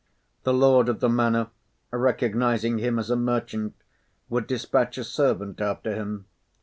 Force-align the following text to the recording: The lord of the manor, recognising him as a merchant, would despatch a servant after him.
The 0.45 0.51
lord 0.51 0.89
of 0.89 0.99
the 0.99 1.09
manor, 1.09 1.49
recognising 1.91 2.79
him 2.79 2.97
as 2.97 3.11
a 3.11 3.15
merchant, 3.15 3.75
would 4.29 4.47
despatch 4.47 4.97
a 4.97 5.03
servant 5.03 5.61
after 5.61 5.93
him. 5.93 6.25